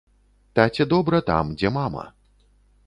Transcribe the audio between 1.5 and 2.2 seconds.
дзе мама.